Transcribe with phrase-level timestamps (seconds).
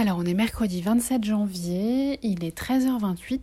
[0.00, 3.40] Alors on est mercredi 27 janvier, il est 13h28.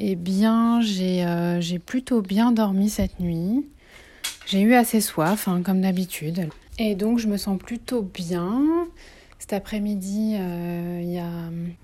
[0.00, 1.24] Eh bien j'ai
[1.60, 3.64] j'ai plutôt bien dormi cette nuit.
[4.46, 6.48] J'ai eu assez soif, hein, comme d'habitude.
[6.80, 8.88] Et donc je me sens plutôt bien.
[9.38, 11.30] Cet après-midi, euh, il y a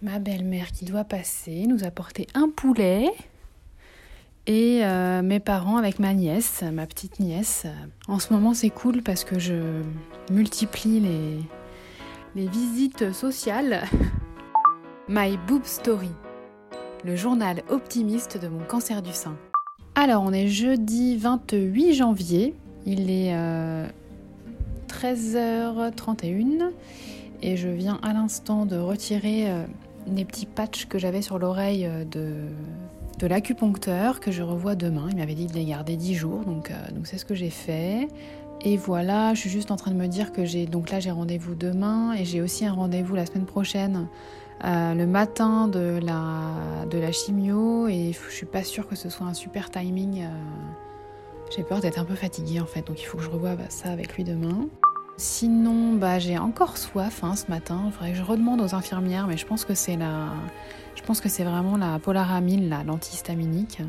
[0.02, 3.08] ma belle-mère qui doit passer, nous apporter un poulet.
[4.48, 7.66] Et euh, mes parents avec ma nièce, ma petite nièce.
[8.08, 9.82] En ce moment, c'est cool parce que je
[10.32, 11.38] multiplie les,
[12.34, 13.84] les visites sociales.
[15.08, 16.10] My Boob Story,
[17.04, 19.36] le journal optimiste de mon cancer du sein.
[19.94, 22.54] Alors, on est jeudi 28 janvier.
[22.86, 23.34] Il est
[24.88, 26.70] 13h31 euh,
[27.42, 29.64] et je viens à l'instant de retirer euh,
[30.06, 35.08] les petits patchs que j'avais sur l'oreille euh, de, l'acupuncteur que je revois demain.
[35.10, 38.06] Il m'avait dit de les garder 10 jours, donc donc c'est ce que j'ai fait.
[38.62, 41.10] Et voilà, je suis juste en train de me dire que j'ai donc là j'ai
[41.10, 44.08] rendez-vous demain et j'ai aussi un rendez-vous la semaine prochaine
[44.64, 49.70] le matin de la, chimio et je suis pas sûre que ce soit un super
[49.70, 50.24] timing.
[51.54, 53.90] J'ai peur d'être un peu fatiguée en fait, donc il faut que je revoie ça
[53.90, 54.68] avec lui demain.
[55.16, 57.82] Sinon, bah, j'ai encore soif hein, ce matin.
[57.86, 60.28] Il faudrait que je redemande aux infirmières, mais je pense que c'est la...
[60.94, 63.82] je pense que c'est vraiment la polaramine, la l'antihistaminique.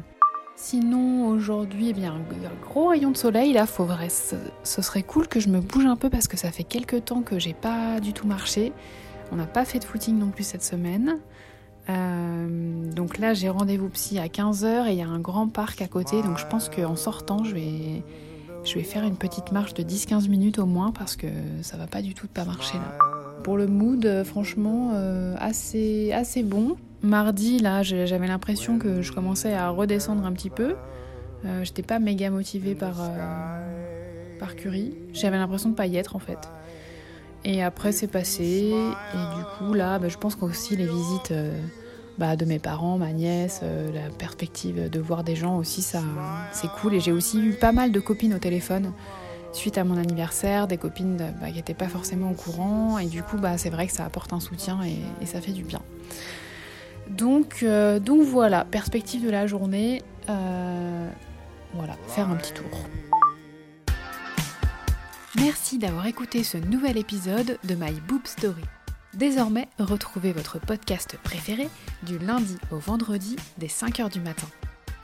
[0.61, 3.65] Sinon, aujourd'hui, eh bien, un gros rayon de soleil là.
[3.65, 7.05] Faut ce, serait cool que je me bouge un peu parce que ça fait quelques
[7.05, 8.73] temps que j'ai pas du tout marché.
[9.31, 11.17] On n'a pas fait de footing non plus cette semaine.
[11.87, 15.81] Euh, donc là, j'ai rendez-vous psy à 15h et il y a un grand parc
[15.81, 16.21] à côté.
[16.21, 20.65] Donc je pense qu'en sortant, je vais, faire une petite marche de 10-15 minutes au
[20.65, 21.27] moins parce que
[21.61, 22.97] ça va pas du tout de pas marcher là.
[23.43, 26.75] Pour le mood, euh, franchement, euh, assez bon.
[27.01, 30.75] Mardi, là, j'avais l'impression que je commençais à redescendre un petit peu.
[31.63, 32.95] J'étais pas méga motivée par,
[34.39, 34.95] par Curie.
[35.13, 36.39] J'avais l'impression de pas y être en fait.
[37.45, 38.73] Et après, c'est passé.
[39.13, 41.31] Et du coup, là, bah, je pense qu'aussi les visites
[42.19, 46.01] bah, de mes parents, ma nièce, euh, la perspective de voir des gens aussi, ça,
[46.51, 46.95] c'est cool.
[46.95, 48.91] Et j'ai aussi eu pas mal de copines au téléphone
[49.53, 52.99] suite à mon anniversaire, des copines bah, qui n'étaient pas forcément au courant.
[52.99, 55.63] Et du coup, bah, c'est vrai que ça apporte un soutien et, ça fait du
[55.63, 55.81] bien.
[57.09, 60.03] Donc, euh, donc voilà, perspective de la journée.
[60.29, 61.09] Euh,
[61.73, 62.87] voilà, faire un petit tour.
[65.35, 68.63] Merci d'avoir écouté ce nouvel épisode de My Boob Story.
[69.13, 71.69] Désormais, retrouvez votre podcast préféré
[72.03, 74.47] du lundi au vendredi dès 5h du matin.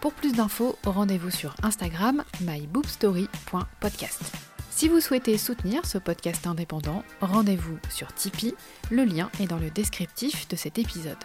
[0.02, 4.22] Pour plus d'infos, rendez-vous sur Instagram myboobstory.podcast.
[4.70, 8.54] Si vous souhaitez soutenir ce podcast indépendant, rendez-vous sur Tipeee,
[8.92, 11.18] le lien est dans le descriptif de cet épisode.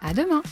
[0.00, 0.42] À demain!